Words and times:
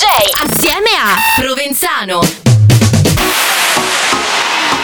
DJ 0.00 0.06
assieme 0.48 0.88
a 0.98 1.14
Provenzano. 1.36 2.20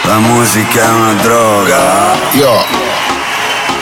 La 0.02 0.18
musica 0.18 0.82
è 0.82 0.88
una 0.90 1.12
droga. 1.14 2.14
Io 2.32 2.85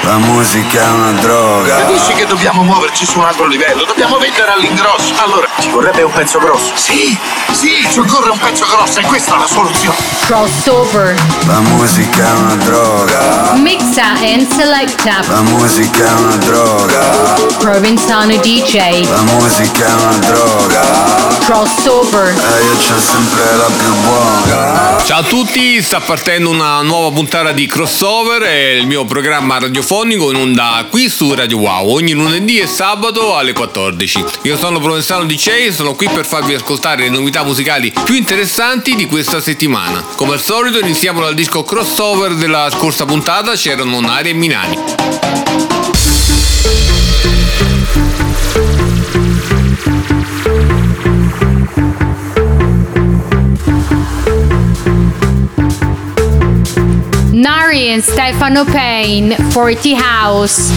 la 0.05 0.19
musica 0.19 0.83
è 0.83 0.91
una 0.91 1.13
droga. 1.13 1.77
Capisci 1.77 2.13
che 2.13 2.27
dobbiamo 2.27 2.63
muoverci 2.63 3.07
su 3.07 3.19
un 3.19 3.25
altro 3.25 3.47
livello? 3.47 3.85
Dobbiamo 3.85 4.19
vendere 4.19 4.53
all'ingrosso. 4.53 5.15
Allora, 5.23 5.49
ci 5.59 5.71
vorrebbe 5.71 6.03
un 6.03 6.13
pezzo 6.13 6.39
grosso. 6.39 6.73
Sì, 6.75 7.17
sì, 7.53 7.87
ci 7.91 7.99
occorre 8.01 8.31
un 8.31 8.39
pezzo 8.39 8.67
grosso 8.67 9.01
e 9.01 9.03
questa 9.05 9.35
è 9.35 9.39
la 9.39 9.47
soluzione. 9.47 9.97
Crossover. 10.27 11.15
La 11.47 11.61
musica 11.61 12.27
è 12.27 12.33
una 12.33 12.55
droga. 12.57 13.53
Mixa 13.55 14.13
and 14.21 14.47
selecta. 14.53 15.21
La 15.27 15.41
musica 15.41 16.07
è 16.07 16.13
una 16.13 16.37
droga. 16.37 17.01
Provenzano 17.59 18.37
DJ. 18.37 19.09
La 19.09 19.23
musica 19.23 19.87
è 19.87 19.93
una 19.93 20.19
droga. 20.19 20.83
Crossover. 21.45 22.29
E 22.29 22.65
io 22.65 22.77
c'ho 22.77 23.01
sempre 23.01 23.57
la 23.57 23.71
più 23.77 23.95
buona. 24.03 25.03
Ciao 25.03 25.21
a 25.21 25.23
tutti, 25.25 25.83
sta 25.83 26.01
partendo 26.01 26.51
una 26.51 26.83
nuova 26.83 27.11
puntata 27.11 27.53
di 27.53 27.67
Crossover, 27.67 28.43
è 28.43 28.71
il 28.73 28.87
mio 28.87 29.05
programma 29.05 29.59
radiofonico 29.59 29.94
radiofonico 29.95 30.31
in 30.31 30.37
onda 30.37 30.87
qui 30.91 31.09
su 31.09 31.33
Radio 31.33 31.59
Wow 31.59 31.89
ogni 31.89 32.13
lunedì 32.13 32.59
e 32.59 32.67
sabato 32.67 33.37
alle 33.37 33.53
14. 33.53 34.25
Io 34.43 34.57
sono 34.57 34.81
Provenzano 34.81 35.25
DJ 35.25 35.67
e 35.67 35.73
sono 35.73 35.95
qui 35.95 36.09
per 36.09 36.25
farvi 36.25 36.55
ascoltare 36.55 37.03
le 37.03 37.11
novità 37.11 37.45
musicali 37.45 37.93
più 38.05 38.15
interessanti 38.15 38.97
di 38.97 39.07
questa 39.07 39.41
settimana. 39.41 40.05
Come 40.17 40.33
al 40.33 40.43
solito 40.43 40.81
iniziamo 40.81 41.21
dal 41.21 41.35
disco 41.35 41.63
crossover 41.63 42.35
della 42.35 42.69
scorsa 42.71 43.05
puntata, 43.05 43.53
c'erano 43.53 44.01
Nari 44.01 44.31
e 44.31 44.35
Minani. 44.35 45.74
Nari 57.45 57.89
and 57.89 58.03
Stefano 58.03 58.65
Payne, 58.65 59.37
40 59.53 59.93
House. 59.93 60.71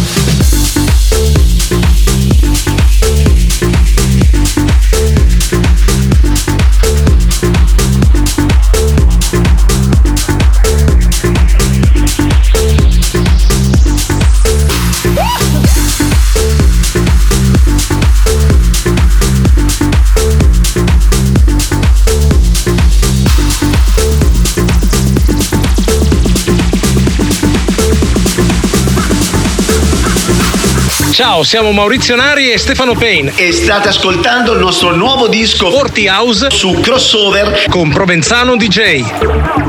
Ciao, 31.18 31.42
siamo 31.42 31.72
Maurizio 31.72 32.16
Nari 32.16 32.52
e 32.52 32.60
Stefano 32.60 32.94
Payne 32.94 33.34
e 33.38 33.52
state 33.52 33.88
ascoltando 33.88 34.54
il 34.54 34.60
nostro 34.60 34.96
nuovo 34.96 35.28
disco 35.28 35.72
40 35.72 36.12
House 36.12 36.52
su 36.52 36.80
Crossover 36.80 37.66
con 37.70 37.90
Provenzano 37.90 38.56
DJ. 38.56 39.67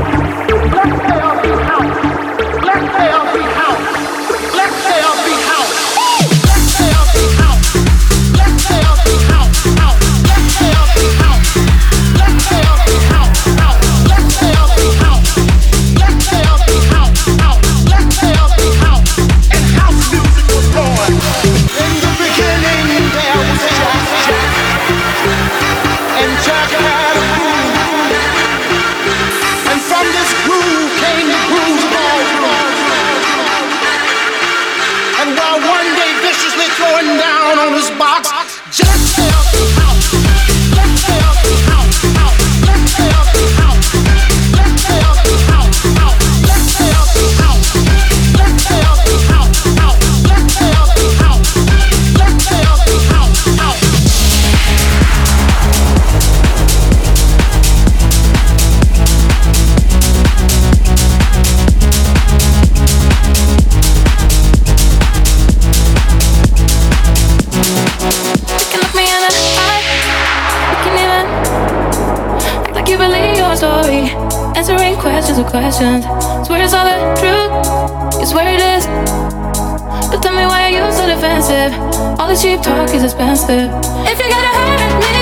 So 81.49 81.69
defensive? 81.69 82.19
All 82.19 82.27
this 82.27 82.41
cheap 82.41 82.61
talk 82.61 82.93
is 82.93 83.03
expensive. 83.03 83.69
If 84.05 84.19
you're 84.19 84.29
gonna 84.29 84.53
hurt 84.59 84.93
me, 85.05 85.17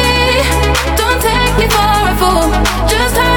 don't 0.99 1.21
take 1.21 1.53
me 1.59 1.67
for 1.71 1.91
a 2.03 2.15
fool. 2.19 2.51
Just 2.88 3.15
hurt 3.15 3.37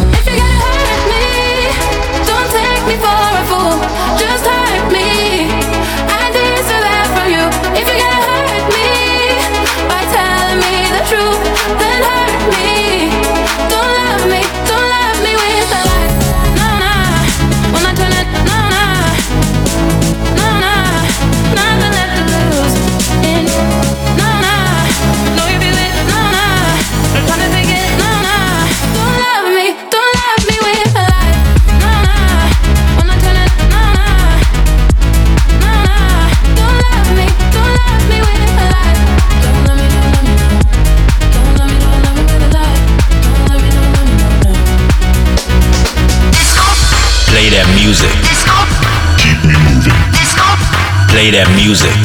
Play 51.31 51.45
that 51.45 51.55
music. 51.55 51.95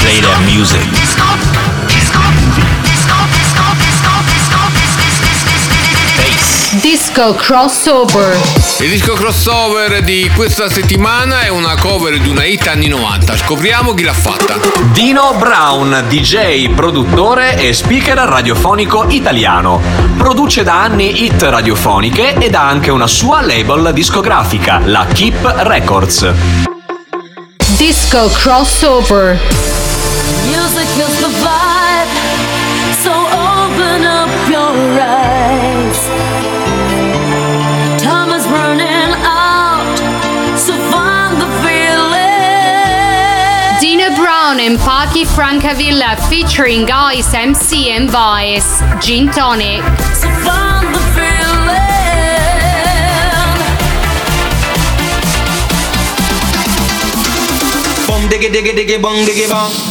Play 0.00 0.20
that 0.24 0.40
music. 0.48 0.80
Disco 6.80 7.34
crossover. 7.34 8.59
Il 8.80 8.88
disco 8.88 9.12
crossover 9.12 10.02
di 10.02 10.30
questa 10.34 10.70
settimana 10.70 11.42
è 11.42 11.48
una 11.48 11.76
cover 11.76 12.18
di 12.18 12.30
una 12.30 12.44
hit 12.44 12.66
anni 12.66 12.88
90. 12.88 13.36
Scopriamo 13.36 13.92
chi 13.92 14.04
l'ha 14.04 14.14
fatta. 14.14 14.58
Dino 14.90 15.34
Brown, 15.36 16.06
DJ, 16.08 16.70
produttore 16.70 17.58
e 17.58 17.74
speaker 17.74 18.16
radiofonico 18.16 19.04
italiano. 19.10 19.82
Produce 20.16 20.62
da 20.62 20.80
anni 20.80 21.24
hit 21.24 21.42
radiofoniche 21.42 22.36
ed 22.36 22.54
ha 22.54 22.66
anche 22.66 22.90
una 22.90 23.06
sua 23.06 23.42
label 23.42 23.92
discografica, 23.92 24.80
la 24.82 25.04
Keep 25.04 25.56
Records. 25.58 26.32
Disco 27.76 28.30
crossover. 28.30 29.69
And 44.60 44.78
Patti 44.78 45.24
Francavilla 45.24 46.20
featuring 46.28 46.84
Ice 46.90 47.32
MC 47.32 47.92
and 47.92 48.10
Vice. 48.10 48.82
Gin 49.00 49.30
Tonic. 49.30 49.80
Diggy 58.30 58.48
diggy 58.54 58.72
diggy 58.76 59.02
bong 59.02 59.26
diggy. 59.26 59.48
Bong 59.48 59.89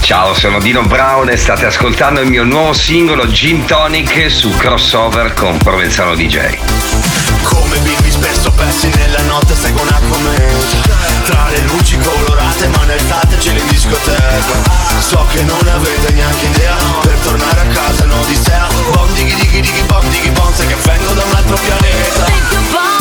Ciao, 0.00 0.34
sono 0.34 0.58
Dino 0.58 0.82
Brown 0.82 1.28
e 1.28 1.36
state 1.36 1.66
ascoltando 1.66 2.20
il 2.20 2.28
mio 2.28 2.42
nuovo 2.42 2.72
singolo 2.72 3.30
Gin 3.30 3.64
Tonic 3.64 4.28
su 4.28 4.50
crossover 4.56 5.34
con 5.34 5.56
Provenzano 5.58 6.16
DJ. 6.16 6.58
Come 7.44 7.78
bimbi 7.78 8.10
spesso 8.10 8.50
persi 8.50 8.88
nella 8.96 9.20
notte 9.22 9.54
seguo 9.54 9.82
una 9.82 10.00
cometa. 10.10 11.00
Tra 11.24 11.48
le 11.50 11.60
luci 11.60 11.96
colorate 11.98 12.66
ma 12.68 12.84
nel 12.84 13.06
tateceli 13.06 13.60
in 13.60 13.66
discoteca 13.68 14.98
So 14.98 15.24
che 15.32 15.42
non 15.42 15.64
avete 15.68 16.12
neanche 16.14 16.46
idea 16.46 16.74
Per 17.02 17.18
tornare 17.22 17.60
a 17.60 17.66
casa 17.72 18.02
è 18.02 18.06
un'odissea. 18.06 18.66
Bom 18.90 19.12
dighi 19.14 19.34
dighi 19.36 19.60
dighi 19.60 19.82
bom 19.82 20.08
dighi 20.08 20.30
bom 20.30 20.52
Sai 20.52 20.66
che 20.66 20.76
vengo 20.82 21.12
da 21.12 21.22
un 21.22 21.34
altro 21.36 21.56
pianeta 21.56 22.91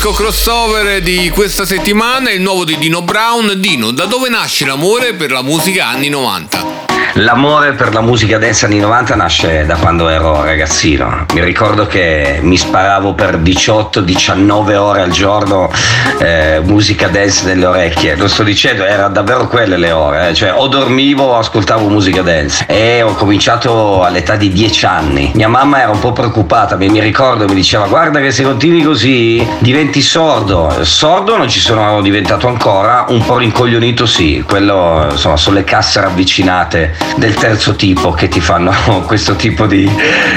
Disco 0.00 0.14
crossover 0.14 1.02
di 1.02 1.28
questa 1.28 1.66
settimana, 1.66 2.30
il 2.30 2.40
nuovo 2.40 2.64
di 2.64 2.78
Dino 2.78 3.02
Brown. 3.02 3.52
Dino, 3.58 3.90
da 3.90 4.06
dove 4.06 4.30
nasce 4.30 4.64
l'amore 4.64 5.12
per 5.12 5.30
la 5.30 5.42
musica 5.42 5.88
anni 5.88 6.08
90? 6.08 6.59
L'amore 7.14 7.72
per 7.72 7.92
la 7.92 8.00
musica 8.00 8.38
dance 8.38 8.66
anni 8.66 8.78
90 8.78 9.14
nasce 9.16 9.66
da 9.66 9.74
quando 9.76 10.08
ero 10.08 10.44
ragazzino. 10.44 11.26
Mi 11.34 11.42
ricordo 11.42 11.86
che 11.86 12.38
mi 12.40 12.56
sparavo 12.56 13.14
per 13.14 13.38
18-19 13.38 14.74
ore 14.76 15.02
al 15.02 15.10
giorno 15.10 15.70
eh, 16.18 16.60
musica 16.62 17.08
dance 17.08 17.44
nelle 17.46 17.66
orecchie. 17.66 18.14
Lo 18.16 18.28
sto 18.28 18.44
dicendo, 18.44 18.84
erano 18.84 19.12
davvero 19.12 19.48
quelle 19.48 19.76
le 19.76 19.90
ore. 19.90 20.28
eh. 20.28 20.34
Cioè, 20.34 20.52
o 20.54 20.68
dormivo 20.68 21.24
o 21.24 21.38
ascoltavo 21.38 21.88
musica 21.88 22.22
dance. 22.22 22.64
E 22.68 23.02
ho 23.02 23.14
cominciato 23.14 24.04
all'età 24.04 24.36
di 24.36 24.52
10 24.52 24.86
anni. 24.86 25.32
Mia 25.34 25.48
mamma 25.48 25.80
era 25.82 25.90
un 25.90 25.98
po' 25.98 26.12
preoccupata, 26.12 26.76
mi, 26.76 27.00
ricordo, 27.00 27.46
mi 27.46 27.54
diceva: 27.54 27.86
Guarda 27.86 28.20
che 28.20 28.30
se 28.30 28.44
continui 28.44 28.82
così 28.82 29.46
diventi 29.58 30.00
sordo. 30.00 30.72
Sordo 30.82 31.36
non 31.36 31.48
ci 31.48 31.58
sono 31.58 32.00
diventato 32.02 32.46
ancora, 32.46 33.06
un 33.08 33.24
po' 33.24 33.36
rincoglionito 33.36 34.06
sì. 34.06 34.44
Quello, 34.46 35.06
insomma, 35.10 35.36
sono 35.36 35.56
le 35.56 35.64
casse 35.64 36.00
ravvicinate 36.00 36.99
del 37.16 37.34
terzo 37.34 37.74
tipo 37.76 38.12
che 38.12 38.28
ti 38.28 38.40
fanno 38.40 38.72
questo 39.06 39.36
tipo 39.36 39.66
di, 39.66 39.90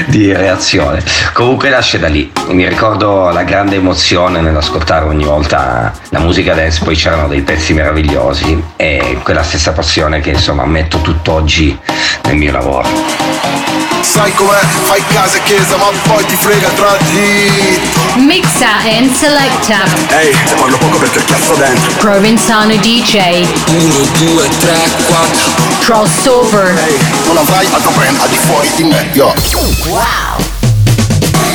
di 0.06 0.32
reazione. 0.32 1.02
Comunque 1.32 1.68
nasce 1.68 1.98
da 1.98 2.08
lì. 2.08 2.30
Mi 2.48 2.68
ricordo 2.68 3.30
la 3.30 3.42
grande 3.42 3.76
emozione 3.76 4.40
nell'ascoltare 4.40 5.04
ogni 5.06 5.24
volta 5.24 5.92
la 6.10 6.18
musica 6.18 6.54
dance, 6.54 6.82
poi 6.84 6.94
c'erano 6.94 7.28
dei 7.28 7.42
pezzi 7.42 7.72
meravigliosi 7.72 8.62
e 8.76 9.18
quella 9.22 9.42
stessa 9.42 9.72
passione 9.72 10.20
che 10.20 10.30
insomma 10.30 10.64
metto 10.64 11.00
tutt'oggi 11.00 11.78
nel 12.24 12.36
mio 12.36 12.52
lavoro. 12.52 13.83
Sai 14.06 14.32
com'è, 14.34 14.60
fai 14.84 15.02
casa 15.12 15.36
e 15.38 15.42
chiesa 15.42 15.76
ma 15.76 15.86
poi 16.06 16.24
ti 16.26 16.36
frega 16.36 16.68
tra 16.76 16.96
di 17.10 17.80
Mixa 18.16 18.68
and 18.96 19.12
selecta. 19.12 19.78
Ehi, 20.18 20.32
se 20.46 20.54
parlo 20.54 20.76
poco 20.78 20.98
perché 20.98 21.18
il 21.18 21.24
cazzo 21.24 21.54
dentro 21.54 21.90
Provenzano 21.98 22.74
DJ. 22.76 23.44
1, 23.68 23.94
2, 24.18 24.48
3, 24.60 24.90
4 25.06 25.50
Crossover. 25.80 26.78
Ehi, 26.86 26.98
non 27.26 27.38
avrai 27.38 27.66
altro 27.72 27.90
brand 27.90 28.16
al 28.20 28.28
di 28.28 28.36
fuori 28.36 28.70
di 28.76 28.84
me, 28.84 29.08
yo 29.12 29.34
Wow. 29.88 30.02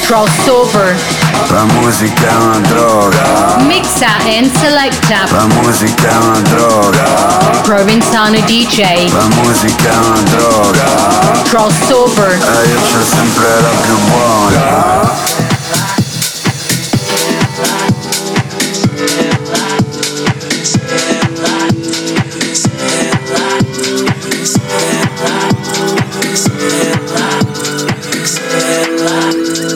Crossover. 0.02 0.98
La 1.50 1.64
musica 1.66 2.28
è 2.28 2.34
una 2.36 2.58
droga 2.68 3.58
Mixa 3.60 4.08
and 4.26 4.52
selecta. 4.60 5.20
La 5.30 5.46
musica 5.62 6.10
è 6.10 6.16
una 6.16 6.40
droga 6.40 7.04
Provenzano 7.62 8.40
DJ. 8.42 9.12
La 9.14 9.28
musica 9.42 9.90
è 9.92 9.96
una 9.96 10.22
droga 10.22 10.49
Crossover. 11.50 12.30
E 12.30 12.70
io 12.70 12.80
c'ho 12.80 13.04
sempre 13.04 13.60
la 13.60 13.70
più 13.82 13.98
buona 14.08 15.18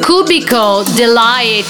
Cubicle 0.06 0.84
Delight. 0.94 1.66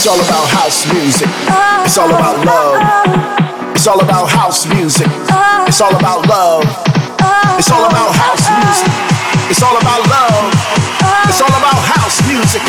It's 0.00 0.08
all 0.08 0.18
about 0.18 0.48
house 0.48 0.90
music. 0.94 1.28
It's 1.84 1.98
all 1.98 2.08
about 2.08 2.42
love. 2.42 2.80
It's 3.74 3.86
all 3.86 4.00
about 4.00 4.30
house 4.30 4.64
music. 4.64 5.06
It's 5.66 5.78
all 5.82 5.94
about 5.94 6.26
love. 6.26 6.64
It's 7.58 7.70
all 7.70 7.84
about 7.84 8.14
house 8.14 8.48
music. 8.48 8.88
It's 9.50 9.60
all 9.60 9.76
about 9.76 10.06
love. 10.08 10.54
It's 11.28 11.42
all 11.42 11.52
about 11.52 11.76
house 11.84 12.18
music. 12.22 12.62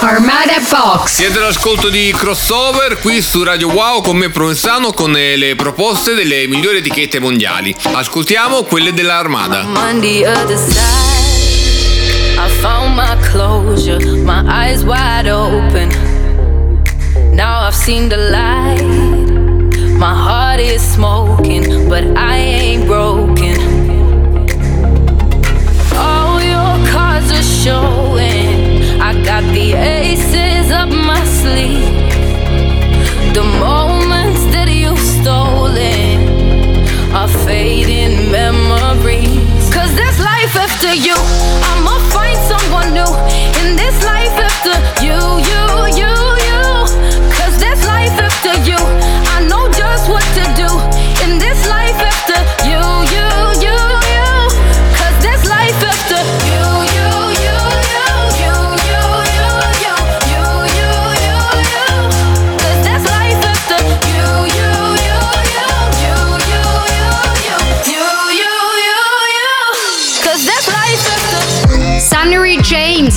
Armada 0.00 0.60
Box. 0.70 1.14
Siete 1.14 1.38
all'ascolto 1.38 1.88
di 1.88 2.14
Crossover 2.16 3.00
qui 3.00 3.20
su 3.20 3.42
Radio 3.42 3.70
Wow 3.70 4.00
con 4.00 4.16
me 4.16 4.28
Provenzano 4.30 4.92
con 4.92 5.16
eh, 5.16 5.34
le 5.34 5.56
proposte 5.56 6.14
delle 6.14 6.46
migliori 6.46 6.76
etichette 6.76 7.18
mondiali. 7.18 7.74
Ascoltiamo 7.82 8.62
quelle 8.62 8.94
dell'Armada. 8.94 9.66
I 12.40 12.48
found 12.60 12.94
my 12.94 13.16
closure, 13.28 13.98
my 14.22 14.44
eyes 14.46 14.84
wide 14.84 15.28
open. 15.28 16.07
Now 17.38 17.60
I've 17.68 17.74
seen 17.76 18.08
the 18.08 18.16
light. 18.16 18.82
My 19.96 20.12
heart 20.12 20.58
is 20.58 20.82
smoking, 20.82 21.88
but 21.88 22.02
I 22.16 22.36
ain't 22.36 22.84
broken. 22.86 23.56
All 25.94 26.42
your 26.42 26.74
cards 26.90 27.30
are 27.38 27.48
showing. 27.62 29.00
I 29.00 29.12
got 29.22 29.44
the 29.54 29.68
aces 29.74 30.72
up 30.72 30.88
my 30.88 31.22
sleeve. 31.38 31.94
The 33.36 33.44
moments 33.68 34.42
that 34.54 34.68
you've 34.68 34.98
stolen 34.98 36.18
are 37.14 37.32
fading 37.46 38.07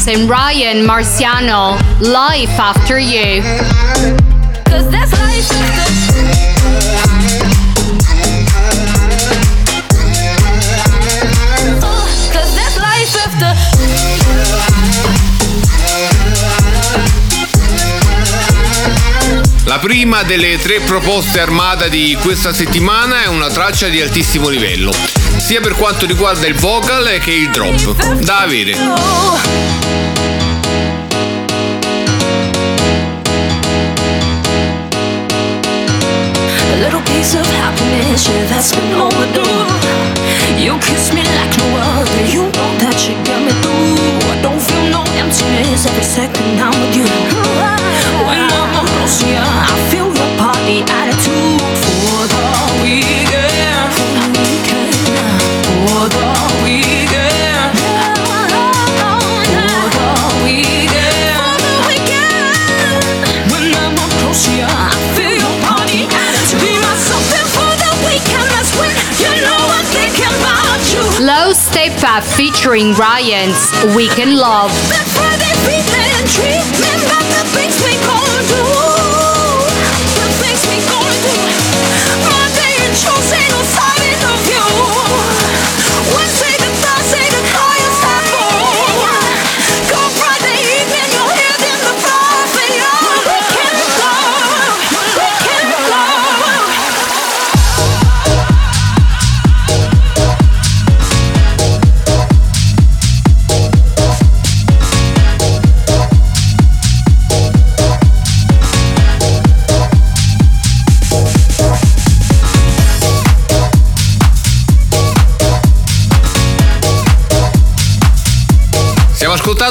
James 0.01 0.08
and 0.08 0.29
Ryan 0.29 0.84
Marciano, 0.84 1.77
Life 2.00 2.60
After 2.60 2.98
You. 2.98 3.43
After 4.65 4.81
La 19.65 19.79
prima 19.79 20.24
delle 20.24 20.58
tre 20.58 20.79
proposte 20.79 21.39
armata 21.39 21.88
di 21.88 22.17
questa 22.22 22.53
settimana 22.53 23.24
è 23.24 23.27
una 23.27 23.50
traccia 23.50 23.88
di 23.88 24.01
altissimo 24.01 24.50
livello, 24.50 24.91
sia 25.51 25.60
per 25.60 25.75
quanto 25.75 26.05
riguarda 26.05 26.48
il 26.48 26.53
vocal 26.53 27.20
che 27.20 27.31
il 27.31 27.50
drop. 27.50 28.22
Da 28.24 28.43
avere. 28.43 28.72
Little 36.79 37.01
piece 37.01 37.38
of 37.38 37.46
happiness, 37.60 38.27
yeah, 38.27 38.48
that's 38.48 38.74
been 38.74 38.93
overdue. 38.93 39.65
You 40.58 40.77
kiss 40.79 41.12
me 41.12 41.22
like 41.22 41.51
every 45.86 46.03
second 46.03 46.60
I'm 46.62 46.72
with 46.79 46.96
you. 46.96 47.05
When 48.25 48.39
I'm 48.39 48.86
close 48.86 49.22
you, 49.22 49.36
I 49.36 49.89
feel 49.89 50.20
featuring 72.20 72.94
Ryan's 72.96 73.72
Weekend 73.96 74.36
Love. 74.36 74.72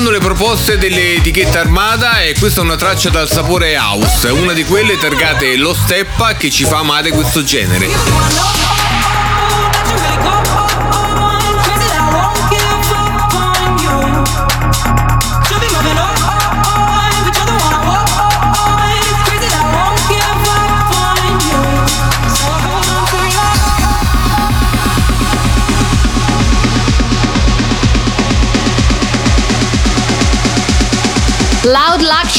Ascoltando 0.00 0.10
le 0.10 0.34
proposte 0.34 0.78
dell'etichetta 0.78 1.60
Armada 1.60 2.22
e 2.22 2.34
questa 2.38 2.62
è 2.62 2.64
una 2.64 2.76
traccia 2.76 3.10
dal 3.10 3.28
sapore 3.28 3.76
house, 3.76 4.28
una 4.28 4.54
di 4.54 4.64
quelle 4.64 4.96
targate 4.96 5.56
lo 5.56 5.74
steppa 5.74 6.36
che 6.36 6.48
ci 6.48 6.64
fa 6.64 6.78
amare 6.78 7.10
questo 7.10 7.44
genere. 7.44 8.79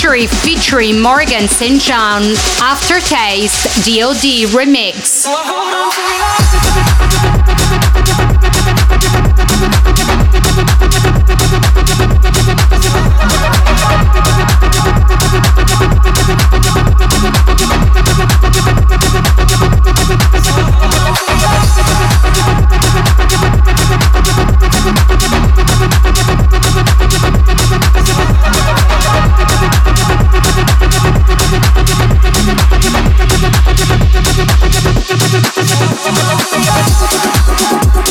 Luxury 0.04 0.26
featuring 0.26 1.00
Morgan 1.00 1.48
St. 1.48 1.80
John. 1.80 2.24
Aftertaste 2.60 3.86
DOD 3.86 4.50
remix. 4.50 5.28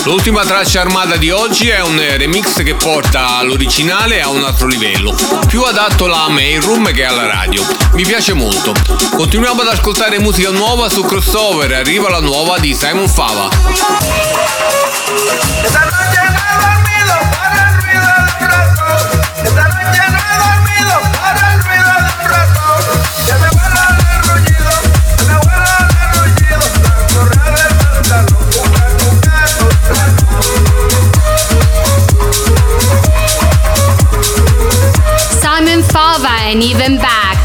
L'ultima 0.05 0.45
traccia 0.45 0.81
armata 0.81 1.17
di 1.17 1.31
oggi 1.31 1.69
è 1.69 1.83
un 1.83 1.99
remix 2.17 2.63
che 2.63 2.75
porta 2.75 3.43
l'originale 3.43 4.23
a 4.23 4.29
un 4.31 4.43
altro 4.43 4.67
livello, 4.67 5.15
più 5.47 5.63
adatto 5.63 6.07
alla 6.07 6.29
main 6.29 6.61
room 6.63 6.91
che 6.91 7.05
alla 7.05 7.27
radio. 7.27 7.63
Mi 7.93 8.05
piace 8.05 8.33
molto. 8.33 8.75
Continuiamo 9.15 9.61
ad 9.61 9.69
ascoltare 9.69 10.19
musica 10.19 10.51
nuova 10.51 10.89
su 10.89 11.03
crossover, 11.03 11.73
arriva 11.73 12.09
la 12.09 12.21
nuova 12.21 12.59
di 12.59 12.75
Simon 12.75 13.09
Fava. 13.09 13.49
And 36.51 36.65
Even 36.65 36.97
Back. 36.97 37.39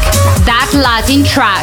That 0.46 0.72
Latin 0.74 1.22
track. 1.22 1.62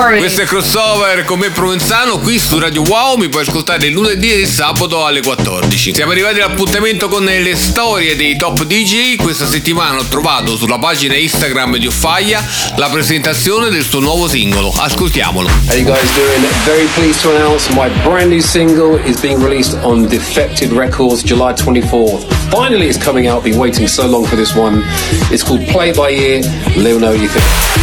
Story. 0.00 0.18
Questo 0.18 0.42
è 0.42 0.44
crossover 0.44 1.24
con 1.24 1.38
me 1.38 1.50
Provenzano 1.50 2.18
qui 2.18 2.38
su 2.38 2.58
Radio 2.58 2.82
Wow, 2.82 3.16
mi 3.16 3.28
puoi 3.28 3.42
ascoltare 3.42 3.86
il 3.86 3.92
lunedì 3.92 4.32
e 4.32 4.40
il 4.40 4.48
sabato 4.48 5.04
alle 5.04 5.20
14. 5.20 5.94
Siamo 5.94 6.12
arrivati 6.12 6.40
all'appuntamento 6.40 7.08
con 7.08 7.24
le 7.24 7.56
storie 7.56 8.16
dei 8.16 8.36
top 8.36 8.64
DJ. 8.64 9.16
Questa 9.16 9.46
settimana 9.46 9.98
ho 9.98 10.04
trovato 10.04 10.56
sulla 10.56 10.78
pagina 10.78 11.14
Instagram 11.14 11.76
di 11.76 11.86
Offaia 11.86 12.42
la 12.76 12.88
presentazione 12.88 13.70
del 13.70 13.84
suo 13.84 14.00
nuovo 14.00 14.28
singolo. 14.28 14.72
Ascoltiamolo. 14.74 15.48
How 15.48 15.76
you 15.76 15.84
guys 15.84 16.14
doing? 16.14 16.46
Very 16.64 16.86
pleased 16.94 17.20
to 17.22 17.30
announce 17.34 17.70
my 17.74 17.88
brand 18.02 18.30
new 18.30 18.40
single 18.40 18.98
is 19.04 19.20
being 19.20 19.42
released 19.42 19.76
on 19.82 20.06
Defected 20.06 20.72
Records 20.72 21.22
July 21.22 21.52
24th. 21.52 22.26
Finally, 22.50 22.88
it's 22.88 22.98
coming 22.98 23.28
out. 23.28 23.42
Been 23.44 23.58
waiting 23.58 23.86
so 23.86 24.06
long 24.06 24.24
for 24.24 24.36
this 24.36 24.54
one. 24.54 24.82
It's 25.30 25.42
called 25.42 25.66
Play 25.68 25.92
by 25.92 26.10
Ear. 26.10 26.40
Let 26.76 26.94
me 26.94 26.98
know 26.98 27.10
what 27.10 27.20
you 27.20 27.28
think. 27.28 27.79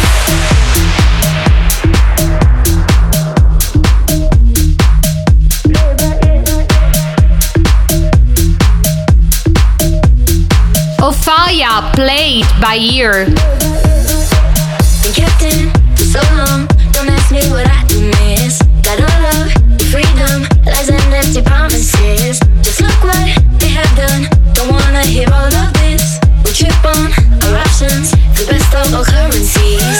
Ofaya 11.48 11.80
played 11.94 12.44
by 12.60 12.76
ear. 12.76 13.24
Been 15.00 15.14
kept 15.16 15.40
in 15.40 15.72
so 15.96 16.20
long. 16.36 16.68
Don't 16.92 17.08
ask 17.08 17.32
me 17.32 17.40
what 17.48 17.66
I 17.66 17.84
do 17.88 18.00
miss. 18.20 18.60
Got 18.84 19.00
all 19.00 19.22
love, 19.24 19.50
freedom, 19.88 20.44
lies 20.66 20.90
and 20.90 21.00
empty 21.08 21.40
promises. 21.40 22.38
Just 22.60 22.82
look 22.82 23.02
what 23.02 23.32
they 23.60 23.68
have 23.68 23.88
done. 23.96 24.28
Don't 24.52 24.68
wanna 24.68 25.02
hear 25.04 25.26
all 25.32 25.48
of 25.48 25.72
this. 25.80 26.18
We 26.44 26.52
trip 26.52 26.84
on 26.84 27.12
our 27.44 27.56
options, 27.64 28.10
the 28.36 28.44
best 28.50 28.74
of 28.74 28.92
all 28.92 29.04
currencies. 29.06 29.97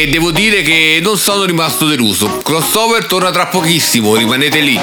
E 0.00 0.06
devo 0.06 0.30
dire 0.30 0.62
che 0.62 1.00
non 1.02 1.18
sono 1.18 1.42
rimasto 1.42 1.84
deluso. 1.84 2.38
Crossover 2.44 3.06
torna 3.06 3.32
tra 3.32 3.46
pochissimo, 3.46 4.14
rimanete 4.14 4.60
lì. 4.60 4.78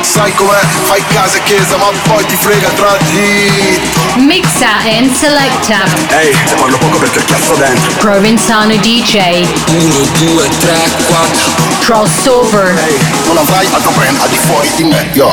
Sai 0.00 0.34
com'è? 0.34 0.58
Fai 0.82 1.04
casa 1.06 1.36
e 1.36 1.42
chiesa, 1.44 1.76
ma 1.76 1.86
poi 2.02 2.26
ti 2.26 2.34
frega 2.34 2.68
tra 2.70 2.96
di. 3.12 3.80
Mixa 4.24 4.78
and 4.98 5.14
selecta. 5.14 5.84
Ehi, 6.18 6.36
te 6.48 6.54
parlo 6.56 6.78
poco 6.78 6.98
perché 6.98 7.24
cazzo 7.24 7.54
dentro. 7.54 7.92
Provenzano 7.98 8.74
DJ. 8.74 9.46
1, 9.68 9.94
2, 10.34 10.48
3, 10.58 10.90
4. 11.06 11.52
Crossover. 11.84 12.76
Ehi, 12.88 12.98
non 13.26 13.36
avrai 13.36 13.68
altro 13.70 13.92
brand 13.92 14.18
al 14.20 14.28
di 14.28 14.36
fuori 14.36 14.68
di 14.74 14.82
me, 14.82 15.08
yo. 15.12 15.32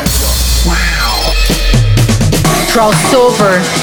Crossover. 2.68 3.83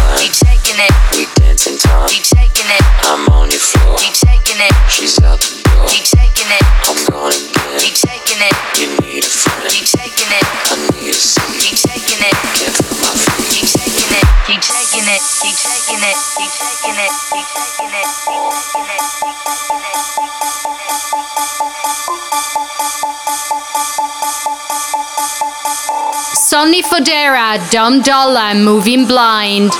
Taking 15.21 16.01
it. 16.01 16.17
Keep 16.37 16.49
taking 16.49 16.97
it. 16.97 17.13
Keep 17.29 17.45
taking 17.53 17.93
it. 17.93 18.07
Keep 18.25 18.41
taking 18.49 18.89
it. 18.89 19.05
Keep 19.21 19.37
taking 19.45 19.83
it. 19.85 20.01
Sonny 26.33 26.81
Fodera, 26.83 27.57
Dum 27.71 28.01
Dollar, 28.01 28.53
Moving 28.55 29.05
Blind. 29.07 29.71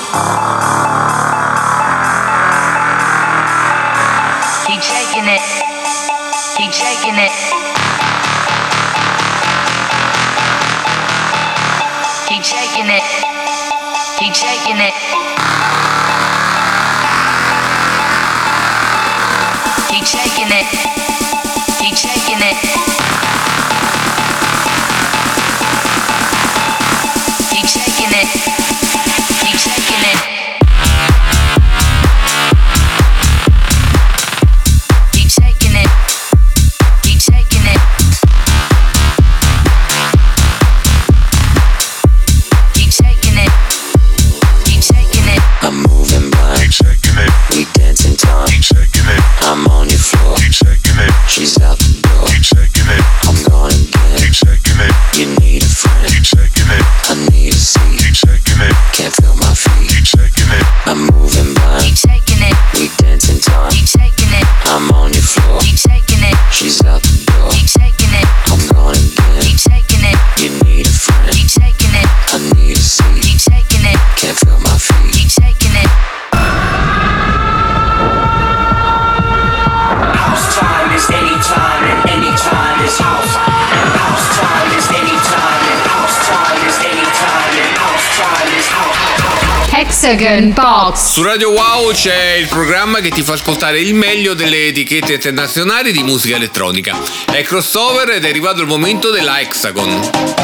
Hexagon 90.11 90.51
Box. 90.51 91.13
Su 91.13 91.23
Radio 91.23 91.51
Wow 91.51 91.93
c'è 91.93 92.33
il 92.33 92.47
programma 92.47 92.99
che 92.99 93.11
ti 93.11 93.21
fa 93.21 93.33
ascoltare 93.33 93.79
il 93.79 93.93
meglio 93.93 94.33
delle 94.33 94.67
etichette 94.67 95.13
internazionali 95.13 95.93
di 95.93 96.03
musica 96.03 96.35
elettronica. 96.35 96.97
È 97.31 97.41
crossover 97.43 98.09
ed 98.09 98.25
è 98.25 98.29
arrivato 98.29 98.59
il 98.59 98.67
momento 98.67 99.09
della 99.09 99.39
Hexagon. 99.39 100.40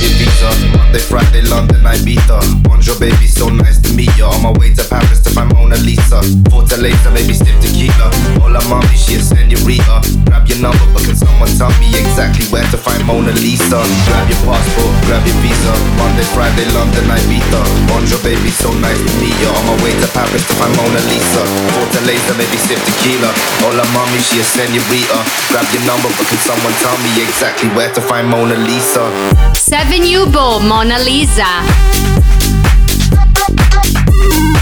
Visa. 0.00 0.50
Monday, 0.76 0.98
Friday, 1.00 1.42
London, 1.42 1.80
Ibiza. 1.84 2.40
Bonjour, 2.62 2.98
baby, 2.98 3.26
so 3.26 3.48
nice 3.48 3.78
to 3.80 3.92
meet 3.94 4.10
you. 4.16 4.24
On 4.24 4.42
my 4.42 4.52
way 4.58 4.72
to 4.74 4.84
Paris 4.88 5.20
to 5.24 5.30
find 5.30 5.52
Mona 5.54 5.76
Lisa. 5.76 6.20
Fortaleza, 6.50 7.10
maybe 7.12 7.32
stiff 7.34 7.56
tequila. 7.60 8.10
Hola, 8.40 8.60
mommy, 8.68 8.96
she 8.96 9.16
a 9.16 9.20
senorita. 9.22 10.02
Grab 10.26 10.46
your 10.48 10.58
number, 10.60 10.84
but 10.92 11.02
can 11.04 11.16
someone 11.16 11.48
tell 11.56 11.72
me 11.80 11.88
exactly 11.96 12.44
where 12.52 12.66
to 12.70 12.76
find 12.76 13.04
Mona 13.06 13.32
Lisa? 13.40 13.80
Grab 14.06 14.28
your 14.28 14.40
passport, 14.44 14.92
grab 15.06 15.24
your 15.26 15.36
visa. 15.40 15.72
Monday, 15.96 16.26
Friday, 16.36 16.66
London, 16.76 17.04
Ibiza. 17.08 17.60
Bonjour, 17.88 18.20
baby, 18.22 18.50
so 18.50 18.72
nice 18.84 18.98
to 19.00 19.12
meet 19.20 19.34
you. 19.40 19.48
On 19.48 19.64
my 19.66 19.76
way 19.82 19.92
to 20.00 20.08
Paris 20.12 20.44
to 20.46 20.54
find 20.60 20.72
Mona 20.76 21.00
Lisa. 21.08 21.42
Fortaleza, 21.72 22.36
maybe 22.36 22.58
stiff 22.60 22.80
tequila. 22.84 23.32
Hola, 23.64 23.84
mommy, 23.96 24.20
she 24.20 24.40
a 24.40 24.44
senorita. 24.44 25.18
Grab 25.48 25.66
your 25.72 25.84
number, 25.88 26.10
but 26.20 26.26
can 26.28 26.40
someone 26.44 26.74
tell 26.84 26.96
me 27.00 27.10
exactly 27.24 27.68
where 27.72 27.92
to 27.92 28.00
find 28.00 28.28
Mona 28.28 28.56
Lisa? 28.60 29.08
Seven 29.54 29.85
Ubo 30.16 30.58
Mona 30.58 30.98
Lisa. 30.98 31.46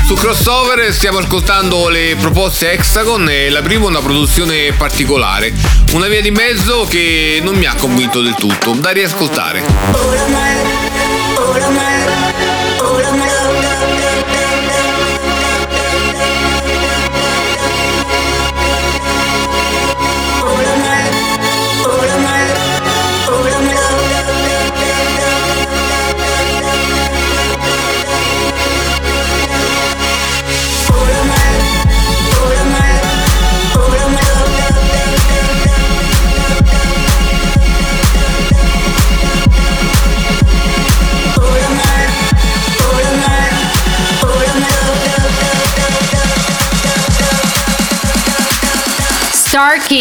Su 0.07 0.15
crossover 0.15 0.93
stiamo 0.93 1.19
ascoltando 1.19 1.89
le 1.89 2.15
proposte 2.19 2.73
Hexagon 2.73 3.29
e 3.29 3.49
la 3.49 3.63
prima 3.63 3.85
è 3.85 3.89
una 3.89 4.01
produzione 4.01 4.73
particolare, 4.73 5.53
una 5.93 6.09
via 6.09 6.21
di 6.21 6.31
mezzo 6.31 6.87
che 6.89 7.41
non 7.43 7.57
mi 7.57 7.67
ha 7.67 7.75
convinto 7.75 8.21
del 8.21 8.35
tutto, 8.35 8.73
da 8.73 8.91
riascoltare. 8.91 9.63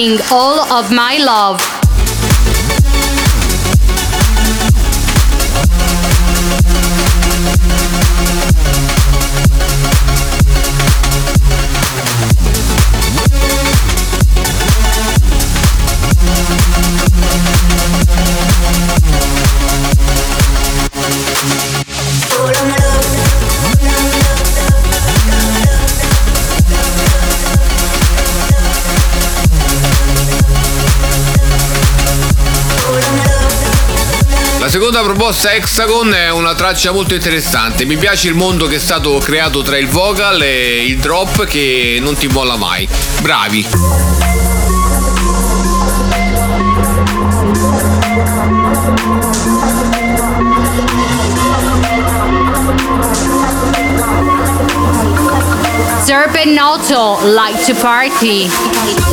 Starking 0.04 0.20
All 0.32 0.60
of 0.74 0.92
My 0.92 1.18
Love. 1.18 1.83
Seconda 34.74 35.04
proposta 35.04 35.54
Hexagon 35.54 36.16
è 36.16 36.32
una 36.32 36.56
traccia 36.56 36.92
molto 36.92 37.14
interessante, 37.14 37.86
mi 37.86 37.96
piace 37.96 38.28
il 38.28 38.34
mondo 38.34 38.66
che 38.66 38.78
è 38.78 38.80
stato 38.80 39.20
creato 39.20 39.62
tra 39.62 39.78
il 39.78 39.88
vocal 39.88 40.42
e 40.42 40.84
il 40.84 40.98
drop 40.98 41.46
che 41.46 42.00
non 42.02 42.16
ti 42.16 42.26
molla 42.26 42.56
mai. 42.56 42.90
Bravi! 43.22 43.68
Serpent 56.04 56.58
Auto 56.58 57.20
Like 57.28 57.64
to 57.64 57.76
Party. 57.76 59.12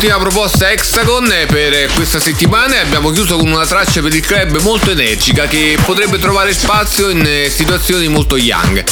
L'ultima 0.00 0.18
proposta 0.18 0.70
Hexagon 0.70 1.32
e 1.32 1.46
per 1.46 1.92
questa 1.94 2.20
settimana 2.20 2.76
e 2.76 2.78
abbiamo 2.78 3.10
chiuso 3.10 3.36
con 3.36 3.48
una 3.50 3.66
traccia 3.66 4.00
per 4.00 4.14
il 4.14 4.24
club 4.24 4.60
molto 4.60 4.92
energica 4.92 5.48
che 5.48 5.76
potrebbe 5.84 6.18
trovare 6.18 6.52
spazio 6.54 7.08
in 7.08 7.26
eh, 7.26 7.50
situazioni 7.50 8.06
molto 8.06 8.36
young. 8.36 8.84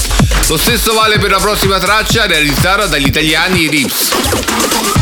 Lo 0.48 0.56
stesso 0.56 0.94
vale 0.94 1.18
per 1.18 1.30
la 1.30 1.38
prossima 1.38 1.78
traccia 1.78 2.26
realizzata 2.26 2.86
dagli 2.86 3.06
italiani 3.06 3.68
Rips. 3.68 4.95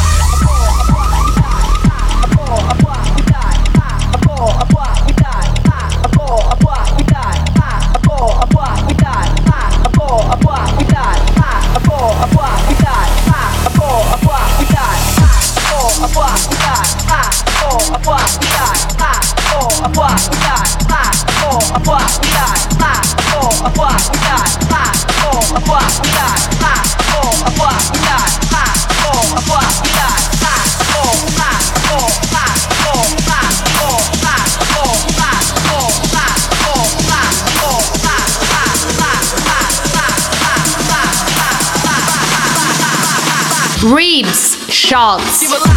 Schultz. 44.94 45.73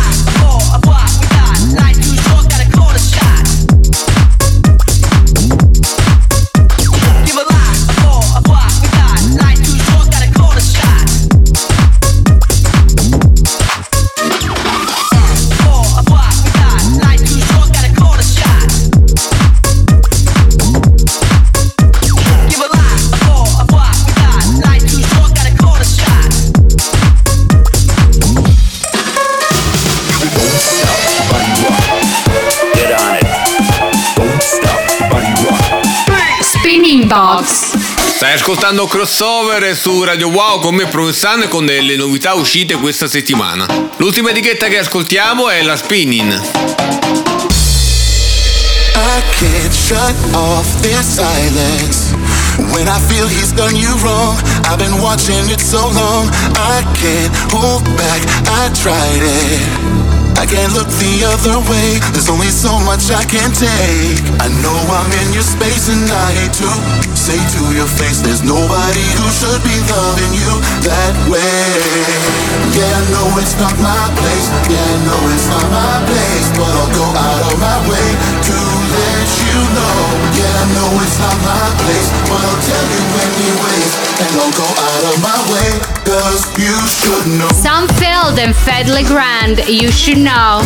Box. 37.07 37.77
Stai 38.15 38.33
ascoltando 38.33 38.85
Crossover 38.85 39.75
su 39.75 40.03
Radio 40.03 40.27
Wow 40.27 40.59
con 40.59 40.75
me 40.75 40.87
Provenzano 40.87 41.43
e 41.43 41.47
con 41.47 41.63
le 41.63 41.95
novità 41.95 42.33
uscite 42.33 42.75
questa 42.75 43.07
settimana. 43.07 43.65
L'ultima 43.95 44.31
etichetta 44.31 44.67
che 44.67 44.79
ascoltiamo 44.79 45.49
è 45.49 45.61
la 45.61 45.77
Spinning. 45.77 46.33
I 48.95 49.21
can't 49.39 49.71
shut 49.71 50.15
off 50.33 50.67
this 50.81 51.15
silence 51.15 52.13
when 52.73 52.87
I 52.87 52.99
feel 53.07 53.27
he's 53.27 53.53
done 53.53 53.75
you 53.75 53.95
wrong. 53.99 54.37
I've 54.65 54.77
been 54.77 54.99
watching 54.99 55.49
it 55.49 55.61
so 55.61 55.89
long, 55.89 56.29
I 56.55 56.83
can't 56.93 57.33
hold 57.53 57.83
back. 57.95 58.21
I 58.47 58.69
tried 58.73 59.21
it. 59.21 60.06
I 60.37 60.45
can't 60.45 60.69
look 60.77 60.85
the 61.01 61.25
other 61.25 61.57
way. 61.65 61.97
There's 62.13 62.29
only 62.29 62.53
so 62.53 62.77
much 62.85 63.09
I 63.09 63.25
can 63.25 63.49
take. 63.57 64.21
I 64.37 64.47
know 64.61 64.77
I'm 64.77 65.09
in 65.25 65.33
your 65.33 65.41
space 65.41 65.89
and 65.89 66.05
I 66.05 66.27
hate 66.37 66.53
to 66.61 66.69
say 67.17 67.41
to 67.41 67.61
your 67.73 67.89
face, 67.97 68.21
there's 68.21 68.45
nobody 68.45 69.05
who 69.17 69.25
should 69.33 69.61
be 69.65 69.77
loving 69.89 70.33
you 70.37 70.53
that 70.85 71.15
way. 71.25 71.73
Yeah, 72.77 72.85
I 72.85 73.01
know 73.09 73.27
it's 73.41 73.57
not 73.57 73.73
my 73.81 74.03
place. 74.13 74.47
Yeah, 74.69 74.77
I 74.77 74.97
know 75.09 75.21
it's 75.33 75.49
not 75.49 75.65
my 75.73 75.95
place, 76.05 76.47
but 76.53 76.69
I'll 76.69 76.93
go 76.93 77.07
out 77.17 77.36
know 80.73 80.89
it's 81.03 81.19
not 81.19 81.37
my 81.43 81.65
place, 81.83 82.09
but 82.27 82.39
I'll 82.39 82.61
tell 82.63 82.85
you 82.91 83.03
anyways, 83.27 83.91
and 84.23 84.31
I'll 84.41 84.55
go 84.55 84.67
out 84.67 85.03
of 85.11 85.15
my 85.21 85.39
way, 85.51 85.69
cause 86.03 86.41
you 86.57 86.75
should 86.87 87.27
know. 87.39 87.49
And 88.39 88.55
Fed 88.55 88.87
Legrand, 88.87 89.67
you 89.67 89.91
should 89.91 90.17
know. 90.19 90.61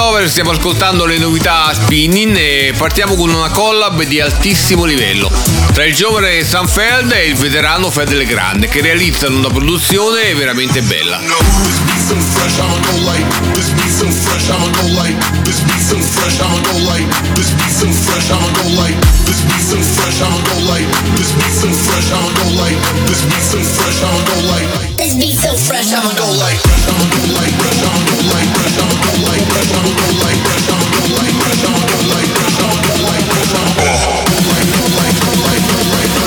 Crossover 0.00 0.30
stiamo 0.30 0.52
ascoltando 0.52 1.04
le 1.04 1.18
novità 1.18 1.70
Spinning 1.74 2.34
e 2.34 2.72
partiamo 2.74 3.16
con 3.16 3.28
una 3.28 3.50
collab 3.50 4.02
di 4.04 4.18
altissimo 4.18 4.86
livello 4.86 5.30
tra 5.74 5.84
il 5.84 5.94
giovane 5.94 6.42
Sanfeld 6.42 7.12
e 7.12 7.26
il 7.26 7.34
veterano 7.34 7.90
Fed 7.90 8.10
Legrand 8.10 8.66
che 8.68 8.80
realizzano 8.80 9.36
una 9.36 9.50
produzione 9.50 10.32
veramente 10.34 10.80
bella. 10.80 11.99
Some 12.10 12.18
fresh, 12.34 12.58
I'ma 12.58 12.74
go 12.74 12.94
light. 13.06 13.26
This 13.54 13.70
beat 13.70 13.94
some 13.94 14.10
fresh, 14.10 14.50
I'ma 14.50 14.66
go 14.74 14.84
light. 14.98 15.14
This 15.46 15.62
beat 15.62 15.78
some 15.78 16.02
fresh, 16.02 16.42
I'ma 16.42 16.58
go 16.66 16.74
light. 16.90 17.06
This 17.38 17.54
beat 17.54 17.70
some 17.70 17.94
fresh, 17.94 18.34
I'ma 18.34 18.50
go 18.50 18.66
light. 18.74 18.98
This 19.30 19.38
beat 19.46 19.62
some 19.62 19.84
fresh, 19.94 20.18
I'ma 20.18 20.42
go 20.42 20.56
light. 20.66 20.88
This 21.14 21.30
beat 21.38 21.54
some 21.54 21.70
fresh, 21.70 22.10
I'ma 22.10 22.30
go 22.34 22.46
light. 22.58 22.78
This 23.06 23.22
beat 23.30 23.46
some 23.46 23.62
fresh, 23.62 24.02
I'ma 24.02 24.26
go 24.26 24.36
light. 24.50 24.66
This 24.98 25.14
beat 25.14 25.38
so 25.38 25.54
fresh, 25.54 25.94
I'ma 25.94 26.10
go 26.18 26.26
light. 26.34 26.58
Fresh, 26.58 26.90
I'ma 26.90 27.06
go 27.14 27.22
light. 27.30 27.54
Fresh, 27.62 27.78
I'ma 27.78 28.02
go 28.02 28.18
light. 28.26 28.50
Fresh, 28.58 28.82
I'ma 28.82 29.06
go 29.06 29.14
light. 29.30 29.42
Fresh, 29.46 29.70
I'ma 29.70 29.92
go 29.94 30.10
light. 30.18 30.38
Fresh, 30.42 30.66
I'ma 30.66 30.90
go 30.90 31.14
light. 31.14 31.38
Fresh, 31.46 31.62
I'ma 31.62 31.86
go 31.86 31.98
light. 32.10 32.26
Fresh, 32.26 32.58
I'ma 32.58 32.82
go 32.82 32.94
light. 33.06 33.22
Fresh, 33.30 33.54
I'ma 33.54 33.70
go 33.70 33.86
light. 33.86 34.10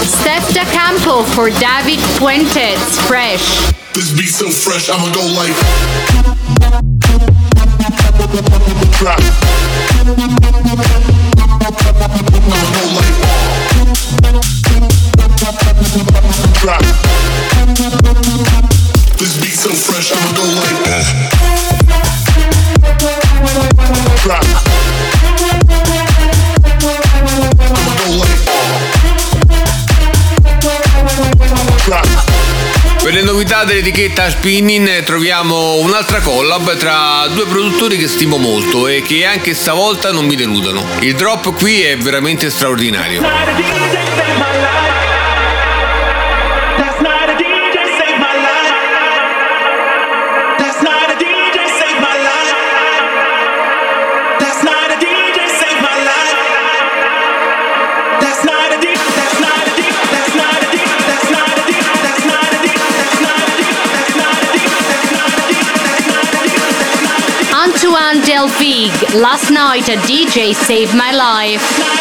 Steph 0.07 0.47
Da 0.55 0.63
Campo 0.71 1.23
for 1.35 1.51
David 1.51 1.99
Fuentes, 2.15 2.79
Fresh. 3.03 3.72
This 3.93 4.11
beat 4.11 4.29
so 4.29 4.49
fresh, 4.49 4.89
I'ma 4.89 5.13
go 5.13 5.21
like. 5.37 5.53
Drop. 8.97 9.19
I'ma 12.49 12.69
go 12.73 12.83
like. 12.97 13.15
Drop. 16.59 16.81
This 19.19 19.33
beat 19.37 19.53
so 19.53 19.69
fresh, 19.69 20.11
I'ma 20.11 20.31
go 20.37 20.43
like. 20.43 21.32
Dell'etichetta 33.63 34.29
Spinning 34.29 34.87
eh, 34.87 35.03
troviamo 35.03 35.75
un'altra 35.75 36.19
collab 36.19 36.75
tra 36.75 37.27
due 37.27 37.45
produttori 37.45 37.97
che 37.97 38.07
stimo 38.07 38.37
molto 38.37 38.87
e 38.87 39.01
che 39.01 39.25
anche 39.25 39.53
stavolta 39.53 40.11
non 40.11 40.25
mi 40.25 40.35
deludono. 40.35 40.85
Il 40.99 41.15
drop 41.15 41.53
qui 41.53 41.81
è 41.81 41.97
veramente 41.97 42.49
straordinario. 42.49 43.21
Delvig, 68.43 69.21
last 69.21 69.51
night 69.51 69.87
a 69.87 69.95
DJ 70.05 70.53
saved 70.53 70.93
my 70.93 71.11
life. 71.13 71.92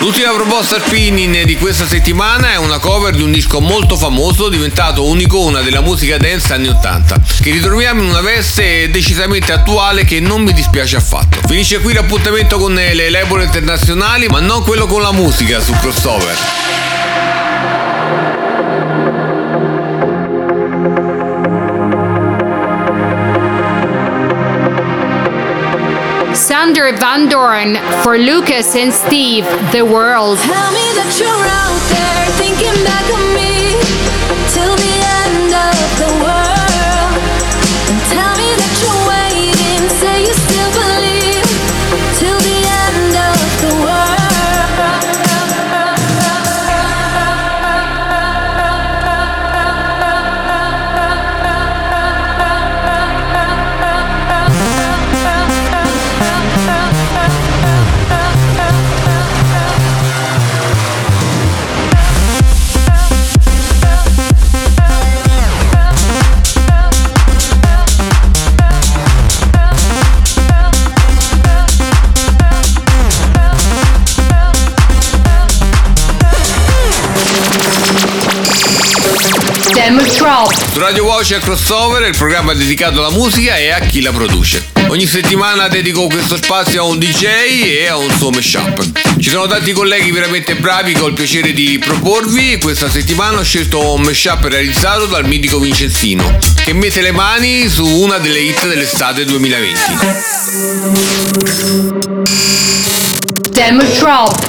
L'ultima 0.00 0.32
proposta 0.32 0.80
spinning 0.80 1.42
di 1.42 1.56
questa 1.56 1.86
settimana 1.86 2.52
è 2.52 2.56
una 2.56 2.78
cover 2.78 3.14
di 3.14 3.22
un 3.22 3.30
disco 3.30 3.60
molto 3.60 3.96
famoso, 3.98 4.48
diventato 4.48 5.04
un 5.04 5.20
icona 5.20 5.60
della 5.60 5.82
musica 5.82 6.16
dance 6.16 6.54
anni 6.54 6.68
80, 6.68 7.20
che 7.42 7.50
ritroviamo 7.50 8.00
in 8.00 8.08
una 8.08 8.22
veste 8.22 8.90
decisamente 8.90 9.52
attuale 9.52 10.06
che 10.06 10.18
non 10.18 10.40
mi 10.40 10.54
dispiace 10.54 10.96
affatto. 10.96 11.46
Finisce 11.46 11.80
qui 11.80 11.92
l'appuntamento 11.92 12.56
con 12.56 12.72
le 12.72 13.10
label 13.10 13.42
internazionali, 13.42 14.26
ma 14.28 14.40
non 14.40 14.62
quello 14.62 14.86
con 14.86 15.02
la 15.02 15.12
musica 15.12 15.60
su 15.60 15.72
crossover. 15.74 16.38
Sander 26.50 26.90
Van 26.96 27.28
Doren 27.28 27.76
for 28.02 28.18
Lucas 28.18 28.74
and 28.74 28.92
Steve, 28.92 29.44
The 29.70 29.82
World. 29.84 30.36
Radio 80.90 81.04
Wow 81.04 81.20
c'è 81.22 81.38
Crossover, 81.38 82.02
il 82.08 82.16
programma 82.16 82.52
dedicato 82.52 82.98
alla 82.98 83.16
musica 83.16 83.56
e 83.56 83.70
a 83.70 83.78
chi 83.78 84.02
la 84.02 84.10
produce. 84.10 84.70
Ogni 84.88 85.06
settimana 85.06 85.68
dedico 85.68 86.08
questo 86.08 86.34
spazio 86.34 86.82
a 86.82 86.84
un 86.84 86.98
DJ 86.98 87.24
e 87.62 87.86
a 87.86 87.96
un 87.96 88.10
suo 88.10 88.30
mashup. 88.30 88.90
Ci 89.20 89.30
sono 89.30 89.46
tanti 89.46 89.70
colleghi 89.70 90.10
veramente 90.10 90.56
bravi 90.56 90.92
che 90.92 91.00
ho 91.00 91.06
il 91.06 91.12
piacere 91.14 91.52
di 91.52 91.78
proporvi. 91.78 92.58
Questa 92.58 92.90
settimana 92.90 93.38
ho 93.38 93.44
scelto 93.44 93.94
un 93.94 94.00
mashup 94.00 94.42
realizzato 94.46 95.06
dal 95.06 95.24
mitico 95.26 95.60
Vincenzino, 95.60 96.36
che 96.64 96.72
mette 96.72 97.02
le 97.02 97.12
mani 97.12 97.68
su 97.68 97.86
una 97.86 98.18
delle 98.18 98.40
hit 98.40 98.66
dell'estate 98.66 99.24
2020. 99.24 99.80
Demo 103.52 103.84
Drop. 103.96 104.48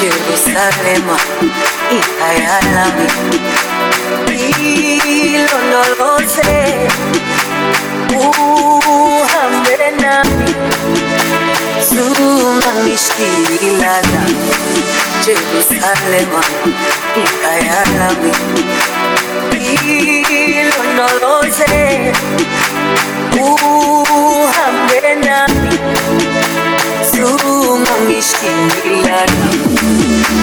Jerusalem, 0.00 1.06
I 2.20 2.38
ilondoloze 5.34 6.58
a 17.70 17.82
nami 17.94 18.32
hilo, 19.68 20.82
no 20.96 21.06
lo 21.20 21.42
sé. 21.52 22.12
Uh. 23.40 23.68
Geçtiğimler 28.08 29.28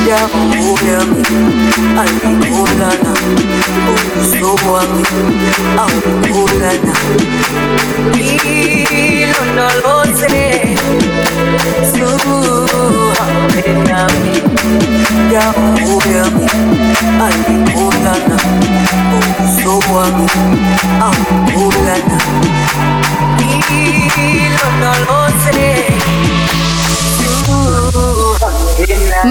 Yağmurun 0.09 1.23
Alkolana 1.97 3.13
Uzuvan 4.19 4.87
Alkolana 5.77 6.95
Hilo 8.15 9.43
no 9.55 9.67
lo 9.83 10.05
sé 10.19 10.75
Su 11.93 12.09
Hapenami 13.17 14.33
Yağmurun 15.33 16.35
Alkolana 17.25 18.37
Uzuvan 19.43 20.27
Alkolana 21.01 22.19
Hilo 23.69 24.67
no 24.81 24.91
lo 25.05 25.27
sé 25.43 25.85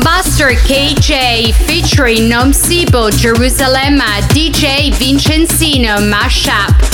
Master 0.04 0.50
KJ 0.50 1.52
featuring 1.66 2.28
Nomsibo 2.28 3.10
Jerusalem 3.10 3.98
DJ 4.28 4.92
Vincenzino 4.92 5.98
Mashup. 5.98 6.93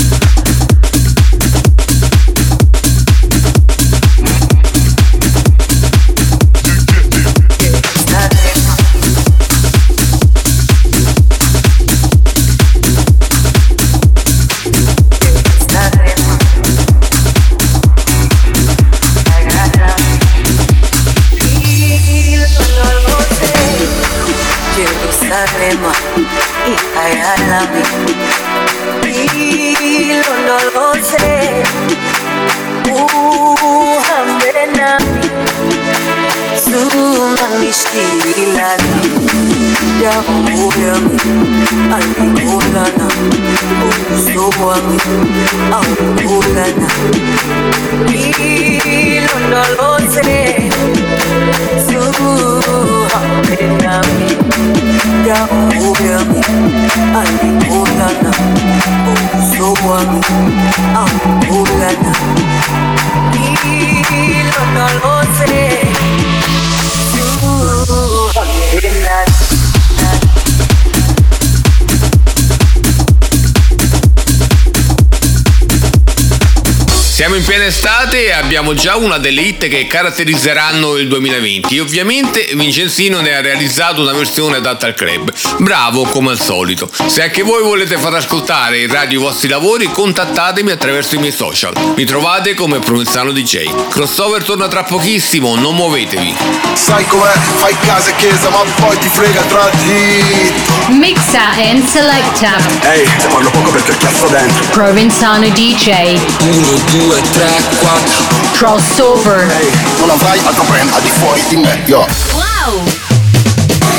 abbiamo 78.70 78.74
già 78.74 78.96
una 78.96 79.18
delle 79.18 79.40
hit 79.42 79.68
che 79.68 79.86
caratterizzeranno 79.86 80.96
il 80.96 81.08
2020 81.08 81.76
e 81.76 81.80
ovviamente 81.80 82.50
Vincenzino 82.54 83.20
ne 83.20 83.34
ha 83.34 83.40
realizzato 83.40 84.00
una 84.00 84.12
versione 84.12 84.56
adatta 84.56 84.86
al 84.86 84.94
club. 84.94 85.32
Bravo 85.58 86.04
come 86.04 86.30
al 86.30 86.40
solito. 86.40 86.88
Se 87.06 87.22
anche 87.22 87.42
voi 87.42 87.62
volete 87.62 87.96
far 87.96 88.14
ascoltare 88.14 88.80
in 88.82 88.90
radio 88.90 89.18
i 89.18 89.22
vostri 89.22 89.48
lavori, 89.48 89.90
contattatemi 89.90 90.70
attraverso 90.70 91.16
i 91.16 91.18
miei 91.18 91.32
social. 91.32 91.72
Mi 91.96 92.04
trovate 92.04 92.54
come 92.54 92.78
Provenzano 92.78 93.32
DJ. 93.32 93.88
Crossover 93.88 94.44
torna 94.44 94.68
tra 94.68 94.84
pochissimo, 94.84 95.56
non 95.56 95.74
muovetevi. 95.74 96.34
Sai 96.74 97.04
com'è? 97.06 97.32
Fai 97.56 97.76
casa 97.80 98.10
e 98.10 98.16
chiesa, 98.16 98.50
ma 98.50 98.62
poi 98.76 98.98
ti 98.98 99.08
frega 99.08 99.40
tra 99.42 99.70
di. 99.84 100.52
Mixa 100.96 101.50
and 101.56 101.84
selecta. 101.86 102.56
Ehi, 102.82 103.00
hey, 103.00 103.16
te 103.18 103.26
parlo 103.28 103.50
poco 103.50 103.70
perché 103.70 103.90
il 103.90 103.98
cazzo 103.98 104.26
dentro. 104.28 104.64
Provenzano 104.70 105.48
DJ. 105.48 106.18
1, 106.40 106.80
2, 106.90 107.20
3, 107.32 107.62
4. 107.80 108.40
Crossover. 108.60 109.50
Hey, 109.50 109.70
non 110.00 110.10
avrai 110.10 110.38
altro 110.44 110.64
brand 110.64 110.92
al 110.92 111.00
di 111.00 111.08
fuori 111.08 111.42
di 111.48 111.56
me, 111.56 111.82
yo. 111.86 112.06
Wow. 112.34 112.84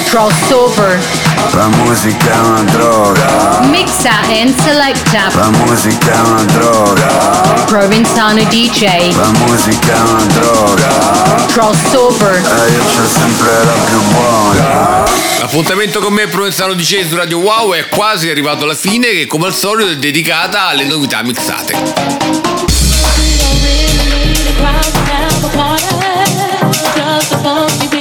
Crossover. 0.07 1.01
La 1.53 1.66
musica 1.66 2.32
è 2.32 2.38
una 2.38 2.62
droga. 2.66 3.62
Mixa 3.64 4.20
and 4.30 4.55
selecta. 4.62 5.32
La 5.34 5.49
musica 5.49 6.14
è 6.14 6.20
una 6.20 6.43
droga. 6.43 7.64
Provinzano 7.66 8.43
DJ. 8.43 9.16
La 9.16 9.32
musica 9.47 9.95
è 9.95 9.99
una 9.99 10.26
droga. 10.26 11.45
Crossover. 11.47 12.36
E 12.36 12.72
io 12.72 12.84
c'ho 12.84 13.07
sempre 13.07 13.66
la 13.66 13.74
più 13.89 13.99
buona. 14.12 15.03
L'appuntamento 15.39 15.99
con 16.01 16.14
me 16.14 16.28
Provenzano 16.28 16.74
DJ 16.76 17.09
su 17.09 17.16
Radio 17.16 17.39
Wow 17.39 17.74
è 17.74 17.88
quasi 17.88 18.30
arrivato 18.30 18.66
alla 18.66 18.76
fine 18.76 19.07
che 19.07 19.26
come 19.26 19.47
al 19.47 19.55
solito 19.55 19.89
è 19.89 19.97
dedicata 19.97 20.68
alle 20.68 20.84
novità 20.84 21.24
mixate. 21.24 22.61
something 27.44 28.01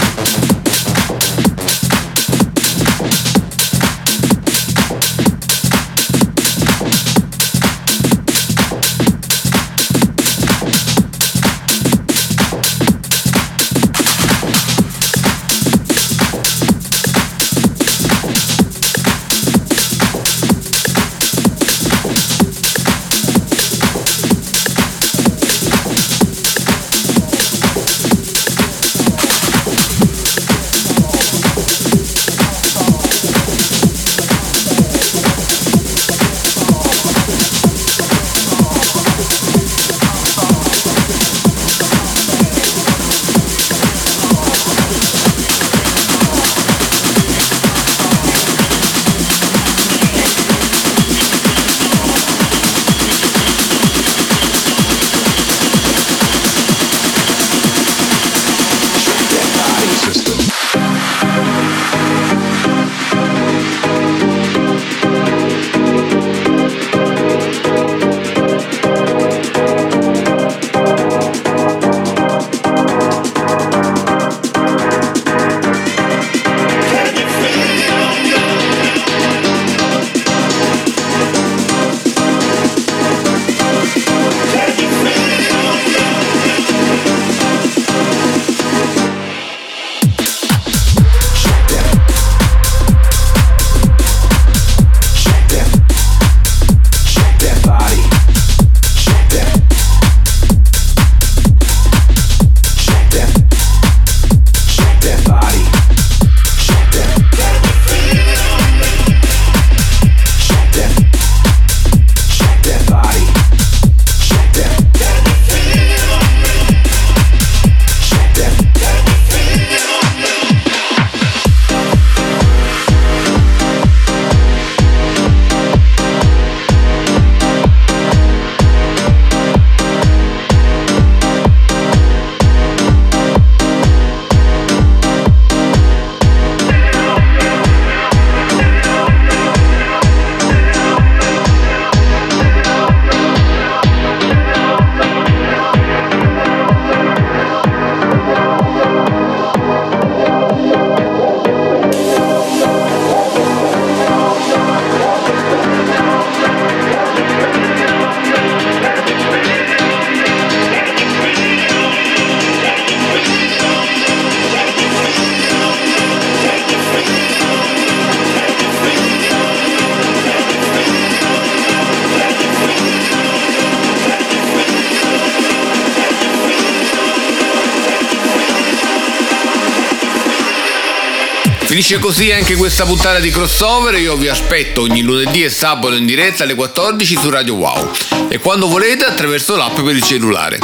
Finisce 181.71 181.99
così 181.99 182.33
anche 182.33 182.57
questa 182.57 182.83
puntata 182.83 183.21
di 183.21 183.29
crossover. 183.29 183.97
Io 183.97 184.17
vi 184.17 184.27
aspetto 184.27 184.81
ogni 184.81 185.01
lunedì 185.03 185.45
e 185.45 185.49
sabato 185.49 185.95
in 185.95 186.05
diretta 186.05 186.43
alle 186.43 186.53
14 186.53 187.15
su 187.15 187.29
Radio 187.29 187.55
Wow 187.55 187.89
e 188.27 188.39
quando 188.39 188.67
volete 188.67 189.05
attraverso 189.05 189.55
l'app 189.55 189.79
per 189.79 189.95
il 189.95 190.03
cellulare. 190.03 190.59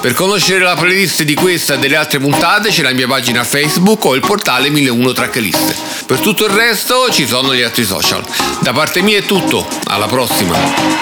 Per 0.00 0.14
conoscere 0.14 0.60
la 0.60 0.74
playlist 0.74 1.22
di 1.22 1.34
questa 1.34 1.74
e 1.74 1.78
delle 1.78 1.96
altre 1.96 2.20
puntate 2.20 2.68
c'è 2.68 2.82
la 2.82 2.92
mia 2.92 3.08
pagina 3.08 3.42
Facebook 3.42 4.04
o 4.04 4.14
il 4.14 4.20
portale 4.20 4.70
1001 4.70 5.12
Tracklist. 5.12 6.04
Per 6.06 6.20
tutto 6.20 6.44
il 6.44 6.52
resto 6.52 7.10
ci 7.10 7.26
sono 7.26 7.54
gli 7.54 7.62
altri 7.62 7.84
social. 7.84 8.22
Da 8.60 8.72
parte 8.72 9.02
mia 9.02 9.18
è 9.18 9.22
tutto, 9.24 9.66
alla 9.86 10.06
prossima. 10.06 10.56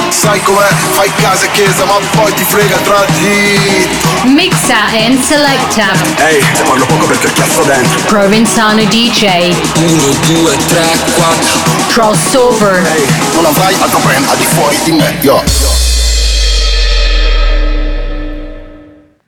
Sai 0.09 0.41
com'è? 0.43 0.69
Fai 0.93 1.11
casa 1.17 1.45
e 1.45 1.51
chiesa, 1.51 1.85
ma 1.85 1.99
poi 2.13 2.33
ti 2.35 2.45
frega 2.45 2.77
tra 2.79 3.05
di. 3.19 3.89
Mixa 4.33 4.87
and 5.05 5.21
selecta. 5.23 5.93
Ehi, 6.27 6.43
te 6.55 6.63
parlo 6.63 6.87
poco 6.87 7.05
perché 7.07 7.31
cazzo 7.33 7.63
dentro. 7.63 8.01
Provenzano 8.07 8.83
DJ. 8.85 9.55
1, 9.77 10.03
2, 10.27 10.57
3, 10.69 10.83
4. 11.15 11.61
Crossover. 11.89 12.87
Ehi, 12.87 13.07
non 13.35 13.45
avrai 13.45 13.75
altro 13.79 13.99
brand 13.99 14.27
al 14.29 14.37
di 14.37 14.45
fuori 14.45 14.79
di 14.85 14.93
me, 14.93 15.19
yo. 15.21 15.74